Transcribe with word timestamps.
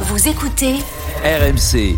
Vous 0.00 0.28
écoutez 0.28 0.74
RMC. 1.24 1.96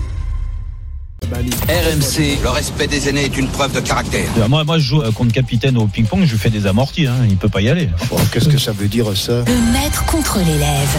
RMC, 1.25 2.39
Le 2.43 2.49
respect 2.49 2.87
des 2.87 3.09
aînés 3.09 3.25
est 3.25 3.37
une 3.37 3.49
preuve 3.49 3.73
de 3.75 3.81
caractère. 3.81 4.29
Euh, 4.39 4.47
Moi, 4.49 4.63
moi, 4.65 4.79
je 4.79 4.85
joue 4.85 5.03
euh, 5.03 5.11
contre 5.11 5.33
capitaine 5.33 5.77
au 5.77 5.87
ping-pong, 5.89 6.25
je 6.25 6.31
lui 6.33 6.39
fais 6.39 6.51
des 6.51 6.67
amortis, 6.67 7.07
hein, 7.07 7.17
il 7.29 7.37
peut 7.37 7.49
pas 7.49 7.61
y 7.61 7.69
aller. 7.69 7.89
Oh, 8.11 8.17
Qu'est-ce 8.33 8.49
que 8.49 8.59
ça 8.59 8.73
veut 8.73 8.87
dire 8.89 9.17
ça 9.17 9.41
le 9.47 9.73
maître 9.73 10.05
contre 10.07 10.39
l'élève. 10.39 10.97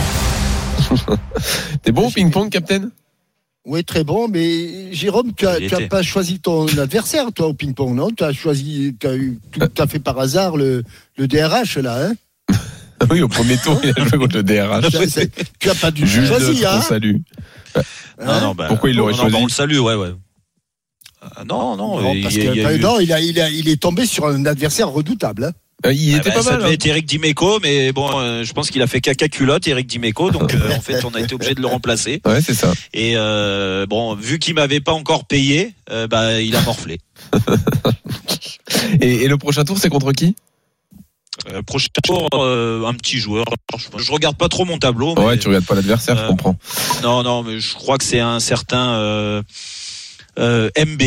T'es 1.84 1.92
bon 1.92 2.08
au 2.08 2.12
ping-pong, 2.12 2.50
Captain 2.50 2.90
Oui, 3.66 3.84
très 3.86 4.04
bon, 4.04 4.28
mais 4.28 4.94
Jérôme, 4.94 5.32
tu 5.36 5.48
as, 5.48 5.60
Il 5.60 5.70
tu 5.70 5.76
as 5.76 5.80
était. 5.80 5.88
pas 5.88 6.02
choisi 6.04 6.40
ton 6.40 6.68
adversaire, 6.78 7.32
toi, 7.34 7.48
au 7.48 7.54
ping-pong, 7.54 7.96
non? 7.96 8.10
Tu 8.12 8.24
as 8.26 8.34
choisi, 8.34 8.96
tu 9.00 9.08
as, 9.08 9.16
eu, 9.16 9.40
tu 9.54 9.82
as 9.82 9.88
fait 9.88 10.00
par 10.00 10.20
hasard 10.20 10.58
le, 10.58 10.84
le 11.18 11.28
DRH, 11.28 11.78
là, 11.78 12.08
hein? 12.08 12.14
Oui, 13.12 13.22
au 13.22 13.28
premier 13.28 13.58
tour, 13.58 13.80
il 13.84 13.90
a 13.90 14.06
joué 14.06 14.18
contre 14.18 14.36
le 14.38 14.44
DRH. 14.44 14.90
Ça, 15.08 15.22
Tu 15.60 15.70
as 15.70 15.76
pas 15.76 15.92
dû 15.92 16.06
Juge 16.08 16.28
choisir, 16.28 16.72
hein 16.74 16.82
salue. 16.82 17.16
Non, 18.24 18.42
non, 18.42 18.56
bah, 18.56 18.66
Pourquoi 18.68 18.90
il 18.90 18.96
l'aurait 18.98 19.14
non, 19.14 19.18
non, 19.18 19.24
choisi 19.24 19.34
bah, 19.36 19.40
On 19.42 19.46
le 19.46 19.52
salue, 19.52 19.80
ouais, 19.80 19.96
ouais. 19.96 20.10
Ah, 21.22 21.44
non, 21.46 21.76
non, 21.78 22.02
Non, 22.02 22.14
il 22.14 22.24
parce 22.24 22.36
a 22.36 22.40
eu- 22.40 22.80
non, 22.80 23.00
il, 23.00 23.12
a, 23.14 23.20
il, 23.22 23.40
a, 23.40 23.50
il 23.50 23.68
est 23.70 23.82
tombé 23.82 24.06
sur 24.06 24.26
un 24.28 24.46
adversaire 24.46 24.90
redoutable. 24.90 25.46
Hein. 25.46 25.52
Euh, 25.86 25.94
Il 25.94 26.14
Ah 26.14 26.18
était 26.18 26.30
bah, 26.30 26.36
pas 26.36 26.42
ça 26.44 26.52
mal. 26.52 26.60
devait 26.60 26.72
hein. 26.72 26.74
être 26.74 26.86
Eric 26.86 27.06
Dimeco, 27.06 27.60
mais 27.62 27.92
bon, 27.94 28.10
euh, 28.20 28.44
je 28.44 28.52
pense 28.52 28.70
qu'il 28.70 28.82
a 28.82 28.88
fait 28.88 29.00
caca 29.00 29.30
culotte, 29.30 29.66
Eric 29.68 29.88
Dimeco, 29.88 30.30
donc 30.32 30.54
euh, 30.54 30.76
en 30.76 30.82
fait, 30.82 31.04
on 31.06 31.12
a 31.12 31.22
été 31.22 31.36
obligé 31.36 31.56
de 31.56 31.62
le 31.62 31.68
remplacer. 31.68 32.22
Ouais, 32.26 32.42
c'est 32.42 32.54
ça. 32.54 32.74
Et 32.94 33.14
euh, 33.16 33.86
bon, 33.86 34.14
vu 34.16 34.40
qu'il 34.40 34.56
m'avait 34.56 34.82
pas 34.82 34.92
encore 34.92 35.26
payé, 35.26 35.74
euh, 35.90 36.08
bah, 36.08 36.42
il 36.42 36.56
a 36.58 36.62
morflé. 36.62 36.98
Et, 39.02 39.24
et 39.24 39.28
le 39.28 39.38
prochain 39.38 39.64
tour, 39.64 39.78
c'est 39.78 39.90
contre 39.90 40.12
qui? 40.14 40.36
Euh, 41.52 41.62
prochain 41.62 41.88
tour, 42.04 42.28
euh, 42.34 42.86
un 42.86 42.94
petit 42.94 43.18
joueur. 43.18 43.46
Je, 43.78 44.04
je 44.04 44.12
regarde 44.12 44.36
pas 44.38 44.50
trop 44.50 44.66
mon 44.66 44.78
tableau. 44.78 45.16
Mais, 45.18 45.26
Ouais, 45.26 45.38
tu 45.38 45.48
regardes 45.48 45.66
pas 45.66 45.76
l'adversaire, 45.76 46.18
je 46.18 46.24
Euh, 46.24 46.28
comprends. 46.28 46.56
Non, 47.04 47.24
non, 47.24 47.44
mais 47.44 47.60
je 47.60 47.74
crois 47.76 47.98
que 47.98 48.04
c'est 48.04 48.20
un 48.20 48.40
certain 48.40 49.42
MB, 50.38 51.02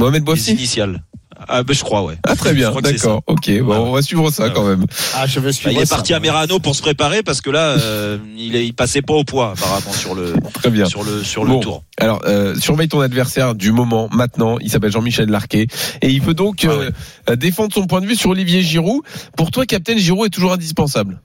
Mohamed 0.00 0.24
Boissy 0.24 0.52
initiales. 0.52 1.02
Ah, 1.48 1.62
ben, 1.62 1.74
je 1.74 1.84
crois, 1.84 2.02
ouais. 2.02 2.16
Ah, 2.26 2.34
très 2.34 2.54
bien, 2.54 2.72
d'accord. 2.80 3.22
Ok, 3.26 3.50
bon, 3.60 3.68
Ouais. 3.70 3.76
on 3.76 3.92
va 3.92 4.02
suivre 4.02 4.30
ça 4.30 4.44
Ouais, 4.44 4.52
quand 4.54 4.64
même. 4.64 4.84
Ah, 5.14 5.26
je 5.26 5.38
vais 5.40 5.48
Bah, 5.48 5.52
suivre 5.52 5.72
il 5.72 5.78
est 5.80 5.86
ça. 5.86 5.96
parti 5.96 6.14
à 6.14 6.20
Merano 6.20 6.58
pour 6.58 6.74
se 6.74 6.82
préparer 6.82 7.22
parce 7.22 7.40
que 7.40 7.50
là, 7.50 7.76
euh, 7.78 8.18
il, 8.36 8.56
est, 8.56 8.66
il 8.66 8.72
passait 8.74 9.02
pas 9.02 9.14
au 9.14 9.24
poids 9.24 9.52
apparemment 9.52 9.92
sur 9.92 10.14
le 10.14 10.34
Très 10.54 10.70
bien. 10.70 10.86
sur 10.86 11.04
le 11.04 11.22
sur 11.22 11.44
Bon. 11.44 11.58
le 11.58 11.60
tour. 11.62 11.84
Alors, 11.98 12.22
euh, 12.26 12.54
surveille 12.58 12.88
ton 12.88 13.00
adversaire 13.00 13.54
du 13.54 13.70
moment, 13.72 14.08
maintenant. 14.12 14.58
Il 14.60 14.70
s'appelle 14.70 14.90
Jean-Michel 14.92 15.28
Larquet. 15.28 15.66
Et 16.02 16.08
il 16.10 16.20
peut 16.22 16.34
donc 16.34 16.66
Ah 16.68 17.30
euh, 17.30 17.36
défendre 17.36 17.72
son 17.72 17.86
point 17.86 18.00
de 18.00 18.06
vue 18.06 18.16
sur 18.16 18.30
Olivier 18.30 18.62
Giroud. 18.62 19.02
Pour 19.36 19.50
toi, 19.50 19.66
Captain 19.66 19.96
Giroud 19.96 20.26
est 20.26 20.30
toujours 20.30 20.52
indispensable. 20.52 21.20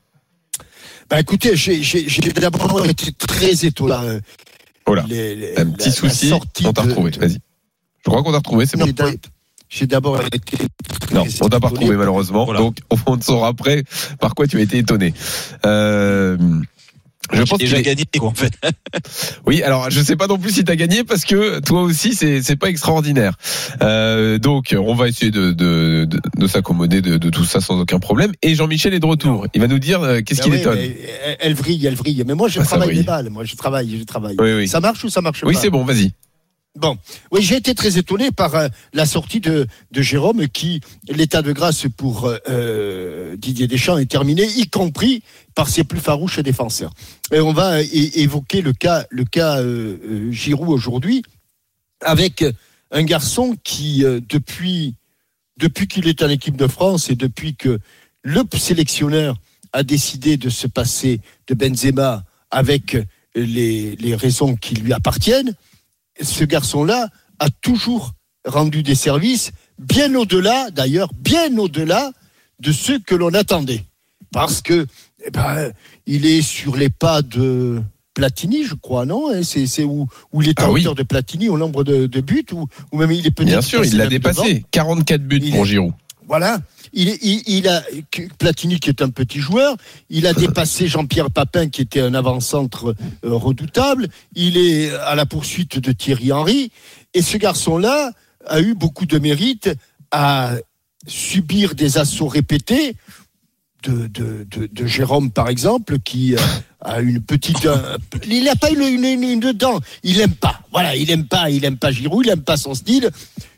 Bah, 1.09 1.19
écoutez, 1.19 1.55
j'ai 1.55 2.31
d'abord 2.35 2.85
été 2.85 3.11
très 3.13 3.65
étonné. 3.65 3.93
euh, 3.93 4.19
Oh 4.87 4.95
là, 4.95 5.05
les- 5.07 5.35
les- 5.35 5.59
Un 5.59 5.67
petit 5.71 5.89
la 5.89 5.95
souci, 5.95 6.33
on 6.65 6.73
t'a 6.73 6.81
retrouvé. 6.81 7.11
de- 7.11 7.19
Vas-y. 7.19 7.37
Je 8.03 8.09
crois 8.09 8.23
qu'on 8.23 8.31
t'a 8.31 8.37
retrouvé, 8.37 8.65
c'est 8.65 8.77
bon. 8.77 8.85
J'ai- 9.71 9.87
d'abord 9.87 10.21
été. 10.21 10.37
Non, 11.13 11.23
on 11.41 11.49
t'a 11.49 11.59
pas 11.59 11.69
retrouvé 11.69 11.95
malheureusement. 11.95 12.45
Voilà. 12.45 12.59
Donc, 12.59 12.77
on 13.07 13.15
ne 13.17 13.21
saura 13.21 13.47
après 13.47 13.83
par 14.19 14.35
quoi 14.35 14.45
tu 14.47 14.57
as 14.57 14.61
été 14.61 14.77
étonné. 14.77 15.13
Euh, 15.65 16.37
je 17.33 17.43
pense 17.43 17.59
déjà 17.59 17.81
gagné 17.81 18.03
quoi 18.19 18.29
en 18.29 18.33
fait. 18.33 18.51
Oui, 19.45 19.63
alors 19.63 19.89
je 19.89 20.01
sais 20.01 20.15
pas 20.17 20.27
non 20.27 20.37
plus 20.37 20.51
si 20.51 20.63
tu 20.65 20.71
as 20.71 20.75
gagné 20.75 21.03
parce 21.05 21.23
que 21.23 21.59
toi 21.59 21.81
aussi 21.83 22.13
c'est 22.13 22.41
c'est 22.41 22.57
pas 22.57 22.67
extraordinaire. 22.69 23.35
Euh, 23.81 24.37
donc 24.37 24.75
on 24.77 24.93
va 24.95 25.07
essayer 25.07 25.31
de 25.31 25.51
de, 25.51 26.05
de, 26.05 26.19
de 26.37 26.47
s'accommoder 26.47 27.01
de, 27.01 27.17
de 27.17 27.29
tout 27.29 27.45
ça 27.45 27.61
sans 27.61 27.79
aucun 27.79 27.99
problème. 27.99 28.31
Et 28.41 28.53
Jean-Michel 28.55 28.93
est 28.93 28.99
de 28.99 29.05
retour. 29.05 29.47
Il 29.53 29.61
va 29.61 29.67
nous 29.67 29.79
dire 29.79 30.01
euh, 30.01 30.19
qu'est-ce 30.21 30.41
Ben 30.41 30.43
qu'il 30.45 30.53
oui, 30.53 30.59
étonne. 30.59 30.79
elle- 31.39 31.53
vrille, 31.53 31.85
elle 31.85 31.95
vrille. 31.95 32.23
Mais 32.27 32.33
moi, 32.35 32.49
je 32.49 32.59
Ah, 32.59 32.63
ça 32.65 32.77
travaille 32.77 32.95
des 32.97 33.03
balles. 33.03 33.29
Moi, 33.29 33.45
je 33.45 33.55
travaille, 33.55 33.97
je 33.97 34.03
travaille. 34.03 34.35
Oui, 34.39 34.53
oui. 34.53 34.67
Ça 34.67 34.79
marche 34.81 35.03
ou 35.05 35.09
ça 35.09 35.21
marche 35.21 35.43
Oui, 35.45 35.53
pas 35.53 35.59
c'est 35.61 35.69
bon, 35.69 35.85
vas-y. 35.85 36.11
Bon, 36.77 36.97
oui, 37.31 37.41
j'ai 37.41 37.57
été 37.57 37.75
très 37.75 37.97
étonné 37.97 38.31
par 38.31 38.55
euh, 38.55 38.69
la 38.93 39.05
sortie 39.05 39.41
de, 39.41 39.67
Jérôme 39.91 40.47
qui, 40.47 40.79
l'état 41.09 41.41
de 41.41 41.51
grâce 41.51 41.85
pour 41.97 42.25
euh, 42.25 42.37
euh, 42.49 43.35
Didier 43.35 43.67
Deschamps 43.67 43.97
est 43.97 44.09
terminé, 44.09 44.47
y 44.55 44.69
compris 44.69 45.21
par 45.53 45.67
ses 45.67 45.83
plus 45.83 45.99
farouches 45.99 46.39
défenseurs. 46.39 46.93
Et 47.33 47.41
on 47.41 47.51
va 47.51 47.81
évoquer 47.81 48.61
le 48.61 48.71
cas, 48.71 49.05
le 49.09 50.31
Giroud 50.31 50.69
aujourd'hui, 50.69 51.23
avec 51.99 52.45
un 52.91 53.03
garçon 53.03 53.57
qui, 53.65 54.05
depuis, 54.29 54.95
qu'il 55.89 56.07
est 56.07 56.23
en 56.23 56.29
équipe 56.29 56.55
de 56.55 56.67
France 56.67 57.09
et 57.09 57.15
depuis 57.15 57.55
que 57.55 57.79
le 58.23 58.43
sélectionneur 58.57 59.35
a 59.73 59.83
décidé 59.83 60.37
de 60.37 60.49
se 60.49 60.67
passer 60.67 61.19
de 61.47 61.53
Benzema 61.53 62.23
avec 62.49 62.97
les 63.35 64.15
raisons 64.15 64.55
qui 64.55 64.75
lui 64.75 64.93
appartiennent, 64.93 65.53
ce 66.21 66.43
garçon-là 66.43 67.09
a 67.39 67.49
toujours 67.61 68.13
rendu 68.45 68.83
des 68.83 68.95
services 68.95 69.51
bien 69.79 70.13
au-delà, 70.15 70.69
d'ailleurs, 70.71 71.11
bien 71.13 71.57
au-delà 71.57 72.11
de 72.59 72.71
ce 72.71 72.93
que 72.93 73.15
l'on 73.15 73.33
attendait. 73.33 73.83
Parce 74.31 74.61
que, 74.61 74.85
eh 75.25 75.31
ben, 75.31 75.71
il 76.05 76.25
est 76.25 76.41
sur 76.41 76.75
les 76.75 76.89
pas 76.89 77.21
de 77.21 77.81
Platini, 78.13 78.63
je 78.65 78.75
crois, 78.75 79.05
non 79.05 79.29
hein, 79.31 79.41
C'est 79.43 79.65
c'est 79.67 79.83
où, 79.83 80.07
où 80.33 80.41
il 80.41 80.49
est 80.49 80.59
Ah 80.59 80.69
en 80.69 80.73
oui. 80.73 80.81
hauteur 80.81 80.95
de 80.95 81.03
Platini 81.03 81.49
au 81.49 81.57
nombre 81.57 81.83
de, 81.83 82.05
de 82.07 82.21
buts, 82.21 82.45
ou, 82.53 82.67
même 82.97 83.11
il 83.11 83.25
est 83.25 83.31
peut-être. 83.31 83.47
Bien 83.47 83.61
sûr, 83.61 83.83
il 83.85 83.97
l'a 83.97 84.05
devant. 84.05 84.09
dépassé. 84.09 84.65
44 84.71 85.21
buts 85.23 85.39
Il 85.43 85.51
pour 85.51 85.65
est- 85.65 85.69
Giroud. 85.69 85.93
Voilà. 86.27 86.61
Il, 86.93 87.09
est- 87.09 87.19
il, 87.21 87.41
il 87.47 87.67
a 87.67 87.83
Platini 88.37 88.79
qui 88.79 88.89
est 88.89 89.01
un 89.01 89.09
petit 89.09 89.39
joueur. 89.39 89.75
Il 90.09 90.27
a 90.27 90.33
dépassé 90.43 90.87
Jean-Pierre 90.87 91.31
Papin 91.31 91.69
qui 91.69 91.81
était 91.81 92.01
un 92.01 92.13
avant-centre 92.13 92.95
euh, 93.25 93.33
redoutable. 93.33 94.07
Il 94.35 94.57
est 94.57 94.91
à 94.93 95.15
la 95.15 95.25
poursuite 95.25 95.79
de 95.79 95.91
Thierry 95.91 96.31
Henry. 96.31 96.71
Et 97.13 97.21
ce 97.21 97.37
garçon-là 97.37 98.11
a 98.45 98.59
eu 98.61 98.73
beaucoup 98.73 99.05
de 99.05 99.17
mérite 99.19 99.69
à 100.11 100.53
subir 101.07 101.75
des 101.75 101.97
assauts 101.97 102.27
répétés 102.27 102.95
de, 103.83 104.07
de, 104.07 104.45
de, 104.49 104.67
de 104.71 104.85
Jérôme, 104.85 105.31
par 105.31 105.49
exemple, 105.49 105.97
qui 105.99 106.35
euh, 106.35 106.39
a 106.81 106.99
une 107.01 107.19
petite. 107.21 107.65
euh, 107.65 107.97
il 108.29 108.43
n'a 108.43 108.55
pas 108.55 108.71
eu 108.71 108.75
une, 108.77 109.03
une, 109.05 109.23
une 109.23 109.53
dent. 109.53 109.79
Il 110.03 110.19
aime 110.19 110.35
pas. 110.35 110.61
Voilà, 110.71 110.95
il 110.95 111.09
aime 111.09 111.25
pas. 111.25 111.49
Il 111.49 111.65
aime 111.65 111.77
pas 111.77 111.91
Giroud. 111.91 112.25
Il 112.25 112.29
aime 112.31 112.43
pas 112.43 112.57
son 112.57 112.75
style. 112.75 113.09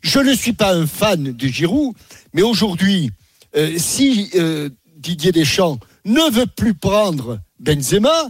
Je 0.01 0.19
ne 0.19 0.33
suis 0.33 0.53
pas 0.53 0.73
un 0.73 0.87
fan 0.87 1.23
de 1.33 1.47
Giroud, 1.47 1.93
mais 2.33 2.41
aujourd'hui, 2.41 3.11
euh, 3.55 3.77
si 3.77 4.29
euh, 4.35 4.69
Didier 4.97 5.31
Deschamps 5.31 5.79
ne 6.05 6.31
veut 6.31 6.47
plus 6.47 6.73
prendre 6.73 7.39
Benzema, 7.59 8.27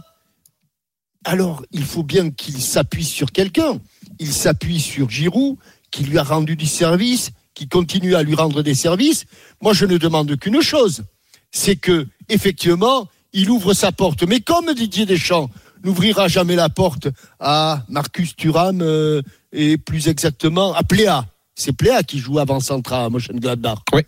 alors 1.24 1.64
il 1.72 1.84
faut 1.84 2.04
bien 2.04 2.32
qu'il 2.32 2.62
s'appuie 2.62 3.06
sur 3.06 3.32
quelqu'un. 3.32 3.80
Il 4.20 4.34
s'appuie 4.34 4.80
sur 4.80 5.10
Giroud, 5.10 5.58
qui 5.92 6.04
lui 6.04 6.18
a 6.18 6.24
rendu 6.24 6.56
du 6.56 6.66
service, 6.66 7.32
qui 7.54 7.68
continue 7.68 8.16
à 8.16 8.24
lui 8.24 8.36
rendre 8.36 8.62
des 8.62 8.76
services. 8.76 9.26
Moi, 9.62 9.74
je 9.74 9.86
ne 9.86 9.98
demande 9.98 10.36
qu'une 10.38 10.62
chose, 10.62 11.04
c'est 11.52 11.76
que 11.76 12.08
effectivement, 12.30 13.08
il 13.32 13.50
ouvre 13.50 13.74
sa 13.74 13.92
porte. 13.92 14.24
Mais 14.24 14.42
comme 14.42 14.74
Didier 14.74 15.06
Deschamps 15.06 15.50
n'ouvrira 15.84 16.28
jamais 16.28 16.56
la 16.56 16.70
porte 16.70 17.08
à 17.40 17.84
Marcus 17.90 18.36
Thuram 18.36 18.82
euh, 18.82 19.22
et 19.52 19.78
plus 19.78 20.08
exactement 20.08 20.74
à 20.74 20.84
Pléa. 20.84 21.26
C'est 21.56 21.74
Pléa 21.74 22.04
qui 22.04 22.20
joue 22.20 22.40
avant 22.40 22.60
Centra 22.60 23.06
à 23.06 23.10
Mönchengladbach. 23.10 23.80
Oui. 23.94 24.02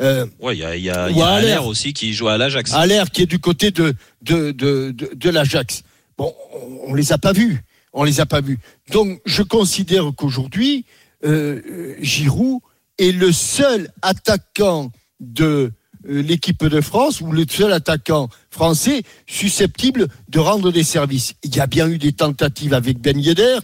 Euh, 0.00 0.26
Ouais, 0.40 0.56
il 0.56 0.60
y 0.60 0.64
a, 0.64 0.76
y 0.76 0.90
a, 0.90 1.04
a 1.04 1.34
Aller 1.34 1.56
aussi 1.58 1.92
qui 1.92 2.12
joue 2.12 2.28
à 2.28 2.36
l'Ajax. 2.36 2.72
Allaire 2.72 3.10
qui 3.10 3.22
est 3.22 3.26
du 3.26 3.38
côté 3.38 3.70
de, 3.70 3.94
de, 4.22 4.50
de, 4.50 4.90
de, 4.90 5.10
de 5.14 5.30
l'Ajax. 5.30 5.82
Bon, 6.18 6.34
on, 6.52 6.90
on 6.90 6.94
les 6.94 7.12
a 7.12 7.18
pas 7.18 7.32
vus. 7.32 7.62
On 7.92 8.02
les 8.02 8.20
a 8.20 8.26
pas 8.26 8.40
vus. 8.40 8.58
Donc, 8.90 9.20
je 9.24 9.42
considère 9.42 10.10
qu'aujourd'hui, 10.16 10.84
euh, 11.24 11.60
euh, 11.70 11.94
Giroud 12.00 12.60
est 12.98 13.12
le 13.12 13.30
seul 13.32 13.88
attaquant 14.02 14.90
de 15.20 15.70
euh, 16.08 16.22
l'équipe 16.22 16.64
de 16.64 16.80
France 16.80 17.20
ou 17.20 17.30
le 17.30 17.44
seul 17.48 17.72
attaquant 17.72 18.28
français 18.50 19.02
susceptible 19.28 20.08
de 20.28 20.38
rendre 20.40 20.72
des 20.72 20.82
services. 20.82 21.34
Il 21.44 21.54
y 21.54 21.60
a 21.60 21.66
bien 21.68 21.88
eu 21.88 21.98
des 21.98 22.12
tentatives 22.12 22.74
avec 22.74 22.98
Ben 22.98 23.18
Yedder, 23.18 23.58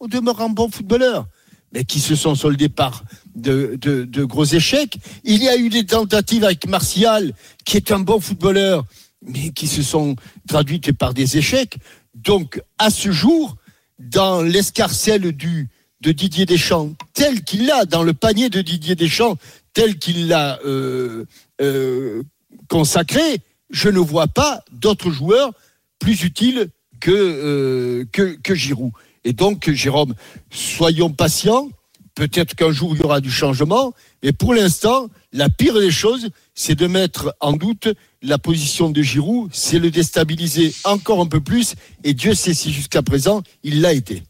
au 0.00 0.08
demeurant 0.08 0.48
bon 0.48 0.70
footballeur, 0.70 1.26
mais 1.72 1.84
qui 1.84 2.00
se 2.00 2.14
sont 2.14 2.34
soldées 2.34 2.68
par 2.68 3.04
de 3.34 4.24
gros 4.24 4.44
échecs. 4.44 4.98
Il 5.24 5.42
y 5.42 5.48
a 5.48 5.56
eu 5.56 5.68
des 5.68 5.84
tentatives 5.84 6.44
avec 6.44 6.66
Martial, 6.66 7.32
qui 7.64 7.76
est 7.76 7.92
un 7.92 8.00
bon 8.00 8.20
footballeur, 8.20 8.84
mais 9.22 9.50
qui 9.50 9.66
se 9.66 9.82
sont 9.82 10.16
traduites 10.48 10.92
par 10.92 11.14
des 11.14 11.36
échecs. 11.36 11.78
Donc, 12.14 12.60
à 12.78 12.90
ce 12.90 13.10
jour, 13.10 13.56
dans 13.98 14.42
l'escarcelle 14.42 15.32
du 15.32 15.68
de 16.02 16.12
Didier 16.12 16.46
Deschamps, 16.46 16.92
tel 17.14 17.42
qu'il 17.42 17.66
l'a, 17.66 17.84
dans 17.84 18.02
le 18.02 18.12
panier 18.12 18.50
de 18.50 18.60
Didier 18.60 18.94
Deschamps, 18.94 19.38
tel 19.72 19.98
qu'il 19.98 20.28
l'a 20.28 20.58
euh, 20.64 21.24
euh, 21.60 22.22
consacré, 22.68 23.40
je 23.70 23.88
ne 23.88 23.98
vois 23.98 24.28
pas 24.28 24.62
d'autres 24.72 25.10
joueurs 25.10 25.52
plus 25.98 26.22
utiles 26.22 26.68
que, 27.00 27.10
euh, 27.10 28.04
que 28.42 28.54
Giroud. 28.54 28.92
Et 29.24 29.32
donc, 29.32 29.70
Jérôme, 29.70 30.14
soyons 30.50 31.10
patients. 31.10 31.68
Peut-être 32.14 32.54
qu'un 32.54 32.72
jour 32.72 32.94
il 32.94 33.02
y 33.02 33.04
aura 33.04 33.20
du 33.20 33.30
changement, 33.30 33.92
mais 34.22 34.32
pour 34.32 34.54
l'instant, 34.54 35.08
la 35.34 35.50
pire 35.50 35.78
des 35.78 35.90
choses, 35.90 36.30
c'est 36.54 36.74
de 36.74 36.86
mettre 36.86 37.34
en 37.40 37.52
doute 37.52 37.88
la 38.22 38.38
position 38.38 38.88
de 38.88 39.02
Giroud, 39.02 39.50
c'est 39.52 39.78
le 39.78 39.90
déstabiliser 39.90 40.74
encore 40.84 41.20
un 41.20 41.26
peu 41.26 41.42
plus, 41.42 41.74
et 42.04 42.14
Dieu 42.14 42.34
sait 42.34 42.54
si 42.54 42.72
jusqu'à 42.72 43.02
présent 43.02 43.42
il 43.62 43.82
l'a 43.82 43.92
été. 43.92 44.22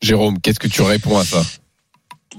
Jérôme, 0.00 0.40
qu'est-ce 0.40 0.58
que 0.58 0.68
tu 0.68 0.80
réponds 0.80 1.18
à 1.18 1.24
ça? 1.26 1.42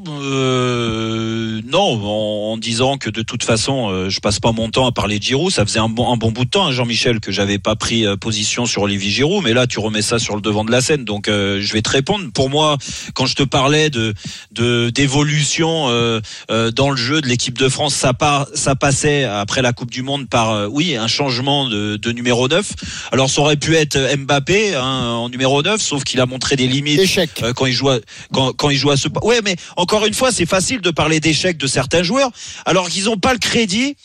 Euh, 0.08 1.62
non, 1.68 2.00
en, 2.04 2.54
en 2.54 2.58
disant 2.58 2.98
que 2.98 3.10
de 3.10 3.22
toute 3.22 3.44
façon, 3.44 3.90
euh, 3.90 4.10
je 4.10 4.20
passe 4.20 4.40
pas 4.40 4.52
mon 4.52 4.70
temps 4.70 4.86
à 4.88 4.92
parler 4.92 5.20
de 5.20 5.24
Giroud. 5.24 5.52
Ça 5.52 5.66
faisait 5.66 5.80
un 5.80 5.90
bon, 5.90 6.12
un 6.12 6.18
bon 6.18 6.32
bout 6.32 6.46
de 6.46 6.50
temps, 6.50 6.68
hein, 6.68 6.72
Jean-Michel, 6.72 7.20
que 7.20 7.32
j'avais 7.32 7.60
pas 7.60 7.76
pris 7.76 8.06
euh, 8.06 8.16
position 8.16 8.66
sur 8.66 8.84
Olivier 8.84 9.10
Giroud, 9.10 9.44
mais 9.44 9.54
là, 9.54 9.68
tu 9.68 9.80
remets 9.80 10.02
ça 10.02 10.18
sur 10.20 10.36
le 10.36 10.42
devant 10.42 10.64
de 10.64 10.72
la 10.72 10.82
scène. 10.82 11.04
Donc, 11.04 11.28
euh, 11.28 11.60
je 11.62 11.74
vais 11.74 11.82
te 11.82 11.90
répondre. 11.90 12.32
Pour 12.34 12.50
moi, 12.50 12.78
quand 13.14 13.26
je 13.26 13.36
te 13.36 13.44
parlais 13.44 13.90
de 13.90 14.14
de 14.52 14.90
d'évolution 14.90 15.88
euh, 15.90 16.22
euh, 16.50 16.72
dans 16.72 16.90
le 16.90 16.98
jeu 16.98 17.22
de 17.22 17.28
l'équipe 17.28 17.58
de 17.58 17.68
France, 17.70 17.94
ça 17.94 18.14
part, 18.14 18.48
ça 18.54 18.76
passait 18.76 19.26
après 19.26 19.62
la 19.62 19.74
Coupe 19.74 19.92
du 19.92 20.04
Monde 20.04 20.30
par 20.30 20.72
oui 20.72 20.96
un 20.96 21.08
changement 21.08 21.68
de, 21.68 21.98
de 21.98 22.12
numéro 22.12 22.48
9. 22.48 22.72
Alors, 23.12 23.30
ça 23.30 23.42
aurait 23.42 23.58
pu 23.58 23.76
être 23.76 23.98
Mbappé 24.18 24.76
hein, 24.76 24.82
en 24.82 25.30
numéro 25.30 25.62
9, 25.62 25.82
sauf 25.82 26.04
qu'il 26.04 26.20
a 26.22 26.26
montré 26.26 26.56
des 26.56 26.68
limites 26.68 27.00
Échec. 27.00 27.30
euh, 27.44 27.54
quand 27.54 27.66
il 27.66 27.74
joue 27.74 27.90
à, 27.90 28.00
quand, 28.34 28.54
quand 28.54 28.70
il 28.70 28.78
joue 28.78 28.90
à 28.92 28.98
ce 28.98 29.08
ouais 29.24 29.42
mais 29.44 29.56
encore 29.82 30.06
une 30.06 30.14
fois 30.14 30.32
c'est 30.32 30.46
facile 30.46 30.80
de 30.82 30.92
parler 30.92 31.20
d'échecs 31.20 31.58
de 31.58 31.68
certains 31.68 32.04
joueurs 32.04 32.30
alors 32.66 32.88
qu'ils 32.90 33.06
n'ont 33.06 33.18
pas 33.18 33.34
le 33.34 33.40
crédit 33.40 33.96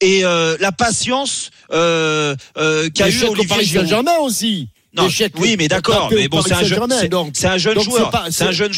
et 0.00 0.24
euh, 0.24 0.56
la 0.60 0.72
patience 0.72 1.50
euh, 1.72 2.34
euh, 2.58 2.90
qu'a 2.90 3.08
eu 3.08 3.22
Olivier 3.24 3.64
Giroud. 3.64 3.84
Saint-Germain 3.86 4.16
aussi. 4.20 4.68
Non, 4.94 5.08
oui 5.38 5.56
mais 5.58 5.68
d'accord 5.68 6.10
mais 6.12 6.28
bon 6.28 6.42
c'est 6.42 6.52
un 6.52 6.64
jeune 6.64 6.80
c'est- 7.32 7.46
un 7.46 7.56
jeune 7.56 7.80
joueur 7.80 8.10
c'est 8.30 8.44
un 8.44 8.52
jeune 8.52 8.72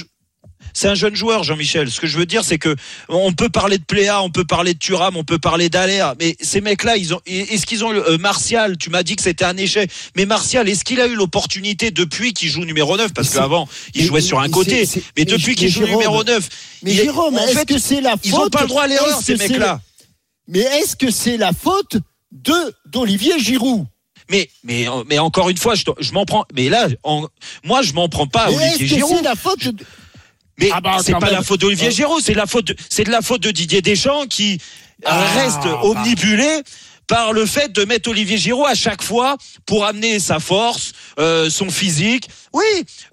c'est 0.75 0.89
un 0.89 0.95
jeune 0.95 1.15
joueur, 1.15 1.43
Jean-Michel. 1.45 1.91
Ce 1.91 2.01
que 2.01 2.07
je 2.07 2.19
veux 2.19 2.27
dire, 2.27 2.45
c'est 2.45 2.59
que 2.59 2.75
on 3.09 3.33
peut 3.33 3.49
parler 3.49 3.79
de 3.79 3.85
Pléa, 3.85 4.21
on 4.23 4.29
peut 4.31 4.45
parler 4.45 4.75
de 4.75 4.79
Thuram, 4.79 5.17
on 5.17 5.25
peut 5.25 5.39
parler 5.39 5.69
d'Aler, 5.71 6.13
mais 6.21 6.37
ces 6.41 6.61
mecs-là, 6.61 6.97
ils 6.97 7.15
ont, 7.15 7.21
est-ce 7.27 7.65
qu'ils 7.65 7.85
ont 7.85 7.93
eu- 7.95 7.99
euh, 7.99 8.19
Martial? 8.19 8.77
Tu 8.77 8.91
m'as 8.91 9.03
dit 9.03 9.17
que 9.17 9.23
c'était 9.23 9.45
un 9.45 9.57
échec, 9.57 9.91
mais 10.17 10.27
Martial, 10.27 10.69
est-ce 10.69 10.85
qu'il 10.85 11.01
a 11.01 11.07
eu 11.07 11.15
l'opportunité 11.15 11.91
depuis 11.91 12.35
qu'il 12.35 12.49
joue 12.51 12.65
numéro 12.65 12.97
9 12.97 13.13
Parce 13.15 13.31
qu'avant, 13.31 13.69
il 13.95 14.05
jouait 14.05 14.21
sur 14.21 14.41
un 14.41 14.51
côté, 14.51 14.87
mais 14.95 15.03
mais 15.17 15.25
depuis 15.25 15.55
qu'il 15.55 15.69
joue 15.71 15.87
Jérôme, 15.87 15.93
numéro 16.03 16.25
9, 16.25 16.49
Mais 16.83 16.91
il 16.93 17.01
est- 17.01 17.05
Jérôme, 17.05 17.37
en 17.37 17.39
est-ce 17.47 17.53
fait, 17.59 17.65
que 17.67 17.79
c'est 17.79 18.01
la 18.01 18.11
faute 18.13 18.21
ils 18.25 18.33
n'ont 18.33 18.49
pas 18.51 18.63
le 18.63 18.69
droit 18.69 18.83
à 18.83 18.87
l'erreur, 18.89 19.21
ces 19.23 19.37
mecs-là. 19.37 19.81
Mais 20.49 20.61
est-ce 20.61 20.97
que 20.97 21.11
c'est 21.11 21.37
la 21.39 21.53
faute 21.53 21.97
de 22.33 22.53
d'Olivier 22.87 23.39
Giroud? 23.39 23.87
Mais, 24.31 24.49
mais, 24.63 24.87
mais 25.09 25.19
encore 25.19 25.51
une 25.51 25.57
fois, 25.57 25.75
je, 25.75 25.85
je 26.01 26.13
m'en 26.13 26.25
prends. 26.25 26.45
Mais 26.55 26.69
là, 26.69 26.89
en- 27.03 27.27
moi, 27.63 27.83
je 27.83 27.93
m'en 27.93 28.09
prends 28.09 28.27
pas 28.27 28.45
à 28.47 28.51
Olivier 28.51 28.79
que 28.89 28.95
Giroud. 28.97 29.17
c'est 29.19 29.23
la 29.23 29.35
faute 29.37 29.69
de... 29.69 29.85
Mais 30.59 30.71
Ah 30.73 30.81
bah, 30.81 30.99
c'est 31.03 31.13
pas 31.13 31.21
même. 31.21 31.33
la 31.33 31.43
faute 31.43 31.61
d'Olivier 31.61 31.89
Ah. 31.89 31.91
Giroud, 31.91 32.23
c'est 32.23 32.35
la 32.35 32.47
faute, 32.47 32.67
de- 32.67 32.77
c'est 32.89 33.05
de 33.05 33.11
la 33.11 33.23
faute 33.23 33.43
de 33.43 33.51
Didier 33.51 33.83
Deschamps 33.83 34.27
qui 34.27 34.61
Ah, 35.05 35.25
reste 35.35 35.63
bah. 35.65 35.81
omnibulé 35.83 36.63
par 37.07 37.33
le 37.33 37.45
fait 37.45 37.73
de 37.73 37.85
mettre 37.85 38.09
Olivier 38.09 38.39
Giroud 38.39 38.67
à 38.67 38.75
chaque 38.75 39.03
fois 39.03 39.37
pour 39.67 39.85
amener 39.85 40.19
sa 40.21 40.39
force, 40.39 40.93
euh, 41.19 41.51
son 41.51 41.69
physique. 41.71 42.29
Oui, 42.55 42.63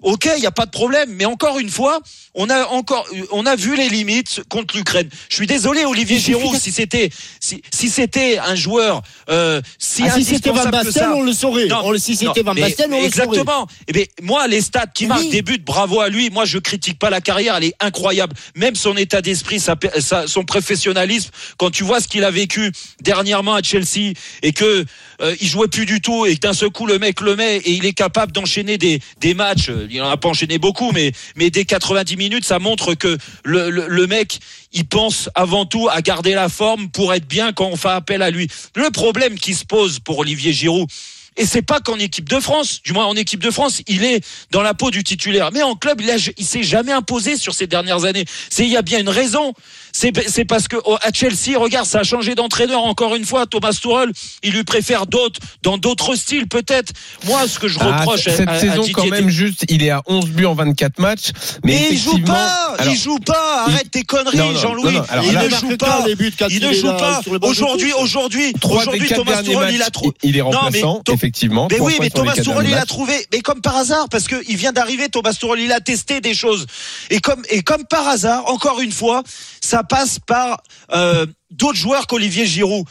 ok, 0.02 0.30
il 0.36 0.42
y 0.42 0.46
a 0.46 0.50
pas 0.52 0.64
de 0.66 0.70
problème. 0.70 1.10
Mais 1.14 1.24
encore 1.26 1.58
une 1.58 1.68
fois, 1.68 2.00
on 2.34 2.48
a 2.48 2.64
encore, 2.68 3.06
on 3.32 3.44
a 3.44 3.56
vu 3.56 3.76
les 3.76 3.88
limites 3.90 4.40
contre 4.48 4.76
l'Ukraine. 4.76 5.08
Je 5.28 5.34
suis 5.34 5.46
désolé, 5.48 5.84
Olivier 5.84 6.18
Giroud, 6.18 6.56
si 6.58 6.70
c'était, 6.72 7.10
si, 7.40 7.60
si 7.74 7.90
c'était 7.90 8.38
un 8.38 8.54
joueur, 8.54 9.02
euh, 9.28 9.60
si 9.78 10.04
Ah, 10.06 10.12
si 10.14 10.24
c'était 10.24 10.50
Van 10.50 10.68
Basten, 10.70 10.92
ça. 10.92 11.12
on 11.14 11.22
le 11.22 11.32
saurait. 11.32 11.66
Non, 11.66 11.92
si 11.98 12.16
c'était 12.16 12.42
Van 12.42 12.54
Basten, 12.54 12.86
on 12.94 13.02
le 13.02 13.10
saurait. 13.10 13.24
Exactement. 13.26 13.66
Eh 13.88 13.92
bien, 13.92 14.04
moi, 14.22 14.46
les 14.46 14.60
stats 14.60 14.86
qui 14.86 15.04
Oui. 15.04 15.08
marquent 15.08 15.28
des 15.30 15.42
buts, 15.42 15.58
bravo 15.58 16.00
à 16.00 16.08
lui. 16.08 16.30
Moi, 16.30 16.44
je 16.44 16.58
critique 16.58 16.98
pas 16.98 17.10
la 17.10 17.20
carrière, 17.20 17.56
elle 17.56 17.64
est 17.64 17.74
incroyable. 17.80 18.34
Même 18.54 18.76
son 18.76 18.96
état 18.96 19.20
d'esprit, 19.22 19.58
sa, 19.58 19.74
sa- 19.98 20.28
son 20.28 20.44
professionnalisme, 20.44 21.30
quand 21.58 21.70
tu 21.70 21.82
vois 21.82 22.00
ce 22.00 22.06
qu'il 22.06 22.22
a 22.24 22.30
vécu 22.30 22.70
dernièrement 23.02 23.54
à 23.54 23.62
Chelsea 23.62 24.12
et 24.42 24.52
que 24.52 24.84
euh, 25.20 25.34
il 25.40 25.48
jouait 25.48 25.66
plus 25.68 25.84
du 25.86 26.00
tout 26.00 26.26
et 26.26 26.36
que 26.36 26.40
d'un 26.40 26.52
seul 26.52 26.70
coup 26.70 26.86
le 26.86 26.98
mec 27.00 27.20
le 27.20 27.34
met 27.36 27.56
et 27.56 27.72
il 27.72 27.84
est 27.86 27.92
capable 27.92 28.32
d'enchaîner 28.32 28.78
des, 28.78 29.00
des 29.20 29.31
matchs. 29.34 29.70
Il 29.90 30.00
en 30.02 30.10
a 30.10 30.16
pas 30.16 30.28
enchaîné 30.28 30.58
beaucoup, 30.58 30.92
mais 30.92 31.12
mais 31.36 31.50
dès 31.50 31.64
90 31.64 32.16
minutes, 32.16 32.44
ça 32.44 32.58
montre 32.58 32.94
que 32.94 33.18
le 33.44 34.06
mec, 34.06 34.38
il 34.72 34.86
pense 34.86 35.28
avant 35.34 35.66
tout 35.66 35.88
à 35.90 36.02
garder 36.02 36.34
la 36.34 36.48
forme 36.48 36.88
pour 36.90 37.12
être 37.14 37.26
bien 37.26 37.52
quand 37.52 37.66
on 37.66 37.76
fait 37.76 37.88
appel 37.88 38.22
à 38.22 38.30
lui. 38.30 38.48
Le 38.74 38.90
problème 38.90 39.38
qui 39.38 39.54
se 39.54 39.64
pose 39.64 39.98
pour 39.98 40.18
Olivier 40.18 40.52
Giroud. 40.52 40.88
Et 41.36 41.46
c'est 41.46 41.62
pas 41.62 41.80
qu'en 41.80 41.98
équipe 41.98 42.28
de 42.28 42.38
France, 42.40 42.80
du 42.84 42.92
moins 42.92 43.06
en 43.06 43.14
équipe 43.16 43.42
de 43.42 43.50
France, 43.50 43.80
il 43.86 44.04
est 44.04 44.22
dans 44.50 44.62
la 44.62 44.74
peau 44.74 44.90
du 44.90 45.02
titulaire. 45.02 45.50
Mais 45.52 45.62
en 45.62 45.74
club, 45.74 46.00
il, 46.00 46.10
a, 46.10 46.16
il 46.36 46.44
s'est 46.44 46.62
jamais 46.62 46.92
imposé 46.92 47.36
sur 47.36 47.54
ces 47.54 47.66
dernières 47.66 48.04
années. 48.04 48.24
C'est 48.50 48.64
il 48.64 48.70
y 48.70 48.76
a 48.76 48.82
bien 48.82 49.00
une 49.00 49.08
raison. 49.08 49.54
C'est 49.94 50.12
c'est 50.28 50.44
parce 50.46 50.68
que 50.68 50.76
oh, 50.84 50.96
à 51.02 51.12
Chelsea, 51.12 51.58
regarde, 51.58 51.86
ça 51.86 52.00
a 52.00 52.02
changé 52.02 52.34
d'entraîneur 52.34 52.82
encore 52.84 53.14
une 53.14 53.24
fois. 53.26 53.46
Thomas 53.46 53.72
Tuchel, 53.72 54.10
il 54.42 54.52
lui 54.52 54.64
préfère 54.64 55.06
d'autres 55.06 55.38
dans 55.62 55.76
d'autres 55.78 56.14
styles 56.16 56.48
peut-être. 56.48 56.92
Moi, 57.26 57.46
ce 57.46 57.58
que 57.58 57.68
je 57.68 57.78
Ah, 57.80 58.00
reproche 58.00 58.26
à- 58.26 58.36
cette 58.36 58.48
à, 58.48 58.52
à 58.52 58.58
saison 58.60 58.80
Didier 58.82 58.92
quand 58.94 59.06
même 59.06 59.28
juste, 59.28 59.64
il 59.68 59.82
est 59.82 59.90
à 59.90 60.02
11 60.06 60.26
buts 60.30 60.46
en 60.46 60.54
24 60.54 60.98
matchs. 60.98 61.30
Mais, 61.64 61.72
mais 61.74 61.88
il 61.92 61.98
joue 61.98 62.18
pas, 62.20 62.74
Alors, 62.78 62.94
il 62.94 62.98
joue 62.98 63.18
pas. 63.18 63.64
Arrête 63.68 63.90
tes 63.90 64.02
conneries, 64.02 64.36
Non, 64.38 64.52
non, 64.52 64.58
Jean-Louis. 64.60 64.84
non, 64.94 65.00
non, 65.00 65.04
alors 65.10 65.24
il 65.26 65.32
là- 65.34 65.44
ne 65.44 65.48
joue 65.50 65.66
marque 65.68 65.78
pas. 65.78 66.04
les 66.06 66.14
buts 66.14 66.32
Il 66.48 66.56
il 66.56 66.68
ne 66.68 66.72
joue 66.72 66.86
là, 66.86 66.94
pas. 66.94 67.20
Aujourd'hui, 67.42 67.92
aujourd'hui, 67.92 68.52
aujourd'hui, 68.64 69.08
Thomas 69.08 69.42
Tuchel, 69.42 69.74
il 69.74 69.82
a 69.82 69.90
trouvé. 69.90 70.12
il 70.22 70.36
est 70.36 70.40
remplaçant, 70.40 71.02
effectivement. 71.22 71.68
Mais 71.70 71.78
oui, 71.80 71.96
mais 72.00 72.10
Thomas 72.10 72.34
derniers 72.34 72.70
il 72.70 72.74
a 72.74 72.84
trouvé, 72.84 73.14
mais 73.32 73.40
comme 73.40 73.60
par 73.60 73.76
hasard, 73.76 74.08
parce 74.08 74.24
que 74.24 74.36
il 74.48 74.56
vient 74.56 74.72
d'arriver, 74.72 75.08
Thomas 75.08 75.32
Tuchel, 75.32 75.60
il 75.60 75.72
a 75.72 75.80
testé 75.80 76.20
des 76.20 76.34
choses. 76.34 76.66
Et 77.10 77.20
comme, 77.20 77.42
et 77.48 77.62
comme 77.62 77.84
par 77.84 78.08
hasard, 78.08 78.46
encore 78.48 78.80
une 78.80 78.92
fois, 78.92 79.22
ça 79.60 79.84
passe 79.84 80.18
par 80.18 80.62
euh, 80.92 81.26
d'autres 81.50 81.78
joueurs 81.78 82.06
qu'Olivier 82.06 82.46
Giroud. 82.46 82.86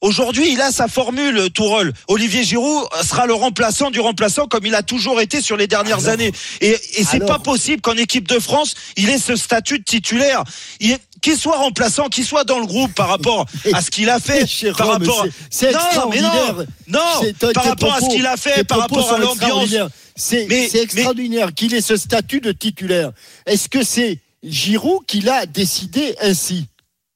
Aujourd'hui, 0.00 0.52
il 0.52 0.60
a 0.60 0.72
sa 0.72 0.88
formule, 0.88 1.48
Tourelle. 1.50 1.92
Olivier 2.08 2.42
Giroud 2.42 2.88
sera 3.04 3.26
le 3.26 3.34
remplaçant 3.34 3.90
du 3.92 4.00
remplaçant 4.00 4.48
comme 4.48 4.66
il 4.66 4.74
a 4.74 4.82
toujours 4.82 5.20
été 5.20 5.40
sur 5.40 5.56
les 5.56 5.68
dernières 5.68 5.98
Alors 5.98 6.08
années. 6.14 6.32
Et, 6.60 6.76
et 6.96 7.04
c'est 7.04 7.20
pas 7.24 7.38
possible 7.38 7.80
qu'en 7.80 7.96
équipe 7.96 8.26
de 8.26 8.40
France, 8.40 8.74
il 8.96 9.10
ait 9.10 9.18
ce 9.18 9.36
statut 9.36 9.78
de 9.78 9.84
titulaire. 9.84 10.42
Il 10.80 10.90
est- 10.90 11.00
Qu'il 11.22 11.36
soit 11.38 11.56
remplaçant, 11.56 12.08
qu'il 12.08 12.24
soit 12.26 12.44
dans 12.44 12.58
le 12.58 12.66
groupe 12.66 12.92
par 12.94 13.08
rapport 13.08 13.46
à 13.72 13.80
ce 13.80 13.90
qu'il 13.90 14.10
a 14.10 14.18
fait, 14.28 14.46
Jérôme, 14.46 14.76
par 14.76 14.88
rapport. 14.88 15.26
c'est- 15.50 15.70
Non, 15.72 15.78
non, 15.78 15.84
extraordinaire. 15.86 16.54
non, 16.88 17.00
tes 17.38 17.52
par 17.52 17.64
rapport 17.64 17.94
à 17.94 18.00
ce 18.00 18.08
qu'il 18.10 18.26
a 18.26 18.36
fait, 18.36 18.64
par 18.64 18.80
rapport 18.80 19.12
à 19.12 19.18
l'ambiance. 19.18 19.70
C'est 20.16 20.46
Mais- 20.48 20.68
c'est 20.68 20.82
extraordinaire 20.82 21.54
qu'il 21.54 21.72
ait 21.74 21.80
ce 21.80 21.96
statut 21.96 22.40
de 22.40 22.52
titulaire. 22.52 23.12
Est-ce 23.46 23.68
que 23.68 23.82
c'est 23.84 24.18
Giroud 24.42 25.06
qui 25.06 25.20
l'a 25.20 25.46
décidé 25.46 26.14
ainsi? 26.20 26.66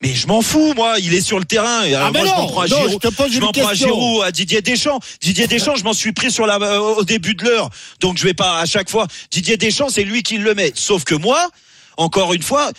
Mais 0.02 0.14
je 0.14 0.26
m'en 0.28 0.40
fous, 0.42 0.72
moi. 0.76 0.98
Il 1.00 1.12
est 1.14 1.20
sur 1.20 1.38
le 1.38 1.44
terrain. 1.44 1.80
Alors, 1.80 2.02
Ah, 2.08 2.10
moi, 2.12 2.20
je 2.20 2.26
m'en 2.30 2.42
non, 2.42 2.46
prends 2.48 2.60
à 2.60 2.68
non, 2.68 2.76
Giroud. 2.76 2.92
je 3.02 3.08
te 3.08 3.14
pose 3.14 3.30
Je 3.32 3.38
une 3.38 3.44
m'en 3.44 3.52
prends 3.52 3.66
à. 3.68 3.74
Giroud, 3.74 4.22
à 4.24 4.30
Didier 4.30 4.60
Deschamps. 4.62 5.00
Didier 5.20 5.46
Deschamps, 5.46 5.74
je 5.76 5.84
m'en 5.84 5.94
suis 5.94 6.12
pris 6.12 6.30
sur 6.30 6.46
la, 6.46 6.56
euh, 6.56 6.78
au 6.78 7.02
début 7.04 7.34
de 7.34 7.44
l'heure. 7.44 7.70
Donc, 8.00 8.18
je 8.18 8.22
vais 8.24 8.34
pas 8.34 8.60
à 8.60 8.66
chaque 8.66 8.88
fois. 8.90 9.06
Didier 9.30 9.56
Deschamps, 9.56 9.88
c'est 9.88 10.04
lui 10.04 10.22
qui 10.22 10.36
le 10.38 10.54
met. 10.54 10.70
Sauf 10.74 11.02
que 11.04 11.14
moi, 11.14 11.48
encore 11.96 12.34
une 12.34 12.42
fois, 12.42 12.70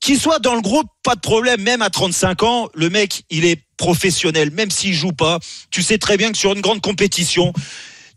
qu'il 0.00 0.18
soit 0.18 0.38
dans 0.38 0.54
le 0.54 0.60
groupe, 0.60 0.86
pas 1.02 1.14
de 1.14 1.20
problème. 1.20 1.60
Même 1.62 1.82
à 1.82 1.90
35 1.90 2.42
ans, 2.42 2.68
le 2.74 2.90
mec, 2.90 3.24
il 3.30 3.44
est 3.44 3.62
professionnel. 3.76 4.50
Même 4.50 4.70
s'il 4.70 4.94
joue 4.94 5.12
pas, 5.12 5.38
tu 5.70 5.82
sais 5.82 5.98
très 5.98 6.16
bien 6.16 6.32
que 6.32 6.38
sur 6.38 6.52
une 6.52 6.60
grande 6.60 6.80
compétition, 6.80 7.52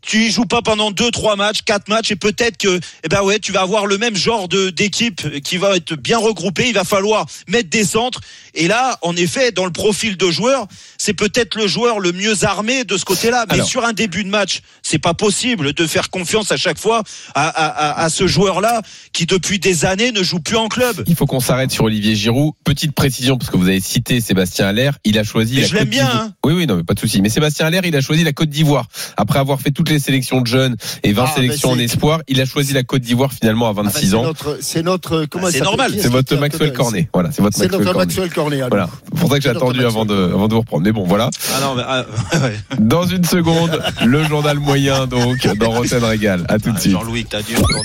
tu 0.02 0.26
y 0.26 0.32
joues 0.32 0.46
pas 0.46 0.62
pendant 0.62 0.92
deux, 0.92 1.12
trois 1.12 1.36
matchs, 1.36 1.62
quatre 1.64 1.88
matchs, 1.90 2.12
et 2.12 2.16
peut-être 2.16 2.58
que, 2.58 2.80
eh 3.04 3.08
ben 3.10 3.22
ouais, 3.22 3.40
tu 3.40 3.52
vas 3.52 3.62
avoir 3.62 3.86
le 3.86 3.98
même 3.98 4.16
genre 4.16 4.48
de 4.48 4.70
d'équipe 4.70 5.42
qui 5.42 5.58
va 5.58 5.76
être 5.76 5.96
bien 5.96 6.18
regroupée. 6.18 6.68
Il 6.70 6.74
va 6.74 6.84
falloir 6.84 7.26
mettre 7.48 7.70
des 7.70 7.84
centres. 7.84 8.22
Et 8.54 8.68
là, 8.68 8.98
en 9.02 9.16
effet, 9.16 9.52
dans 9.52 9.66
le 9.66 9.72
profil 9.72 10.18
de 10.18 10.32
joueur, 10.32 10.68
c'est 10.98 11.14
peut-être 11.14 11.56
le 11.56 11.68
joueur 11.68 12.00
le 12.00 12.12
mieux 12.12 12.44
armé 12.44 12.84
de 12.84 12.98
ce 12.98 13.06
côté-là. 13.06 13.46
Mais 13.50 13.56
Alors. 13.56 13.68
sur 13.68 13.86
un 13.86 13.94
début 13.94 14.24
de 14.24 14.30
match, 14.30 14.62
c'est 14.82 15.00
pas 15.00 15.14
possible 15.14 15.74
de 15.74 15.88
faire 15.88 16.10
confiance 16.10 16.52
à 16.52 16.58
chaque 16.58 16.80
fois 16.80 17.04
à, 17.36 17.48
à, 17.48 17.68
à, 17.68 18.04
à 18.04 18.10
ce 18.10 18.28
joueur-là 18.28 18.82
qui 19.14 19.26
depuis 19.26 19.60
des 19.60 19.86
années 19.86 20.12
ne 20.12 20.24
joue 20.24 20.40
plus 20.40 20.58
en 20.58 20.68
club. 20.68 21.04
Il 21.08 21.16
faut 21.16 21.26
qu'on 21.26 21.40
s'arrête 21.40 21.72
sur 21.72 21.86
Olivier 21.86 22.16
Giroud. 22.16 22.54
Petite 22.64 22.94
précision, 22.94 23.38
parce 23.38 23.52
que 23.52 23.58
vous 23.58 23.68
avez 23.68 23.80
cité 23.82 24.22
Sébastien 24.22 24.68
Allaire. 24.68 24.98
Il 25.04 25.18
a 25.18 25.24
choisi 25.24 25.56
Mais 25.56 25.62
la 25.62 25.68
je 25.68 25.76
l'aime 25.76 25.90
bien, 25.90 26.10
hein. 26.10 26.34
Oui, 26.46 26.54
oui, 26.54 26.68
non, 26.68 26.76
mais 26.76 26.84
pas 26.84 26.94
de 26.94 27.00
souci. 27.00 27.22
Mais 27.22 27.30
Sébastien 27.30 27.66
Allaire, 27.66 27.86
il 27.86 27.96
a 27.96 28.02
choisi 28.02 28.24
la 28.24 28.34
Côte 28.34 28.50
d'Ivoire. 28.50 28.88
Après 29.18 29.40
avoir 29.40 29.60
fait 29.62 29.72
toutes 29.90 29.94
les 29.96 30.00
sélections 30.00 30.42
de 30.42 30.48
jeunes 30.48 30.76
et 31.04 31.14
20 31.14 31.26
Ah, 31.28 31.36
sélections 31.36 31.76
mais 31.76 31.82
en 31.82 31.86
espoir, 31.86 32.20
il 32.28 32.40
a 32.42 32.46
choisi 32.46 32.74
la 32.74 32.84
Côte 32.84 33.02
d'Ivoire 33.02 33.34
finalement 33.34 33.68
à 33.68 33.74
Ah, 33.76 33.82
26 33.84 34.10
c'est 34.10 34.16
ans. 34.16 34.24
notre- 34.24 34.58
C'est 34.62 34.84
notre. 34.84 35.26
Comment 35.26 35.48
Ah, 35.48 35.52
c'est 35.52 35.62
normal. 35.62 35.94
C'est 36.00 36.10
votre 36.10 36.36
Maxwell 36.36 36.74
Cornet. 36.74 37.10
Voilà, 37.14 37.32
c'est 37.32 37.42
votre 37.42 37.58
C'est 37.58 37.64
Maxwell 37.64 37.82
notre 37.82 37.94
Cornet. 37.94 38.06
Maxwell 38.06 38.30
Cornet. 38.34 38.62
Voilà. 38.70 38.90
C'est 39.12 39.20
pour 39.20 39.30
ça 39.30 39.38
que 39.38 39.44
j'ai 39.44 39.50
attendu 39.50 39.84
avant 39.86 40.06
de, 40.06 40.14
avant 40.16 40.48
de 40.48 40.54
vous 40.54 40.60
reprendre. 40.60 40.84
Mais 40.84 40.92
bon, 40.92 41.06
voilà. 41.06 41.30
Ah 41.56 41.62
non, 41.62 41.76
mais, 41.76 41.84
ah, 41.88 42.06
ouais. 42.44 42.56
Dans 42.80 43.06
une 43.06 43.24
seconde, 43.24 43.82
le 44.06 44.24
journal 44.26 44.60
moyen, 44.60 45.08
donc, 45.08 45.48
dans 45.58 45.72
Rotten 45.72 46.04
Régal. 46.04 46.46
À 46.50 46.60
tout 46.60 46.70
de 46.72 46.76
Ah, 46.78 46.80
suite. 46.80 46.92
Jean-Louis, 46.94 47.26
t'as 47.30 47.42
dû 47.42 47.56
encore 47.58 47.84